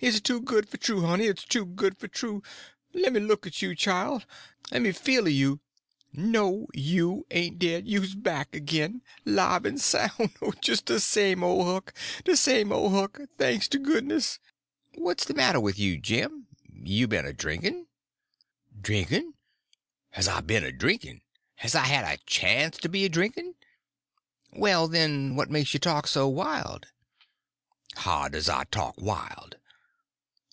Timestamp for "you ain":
6.74-7.56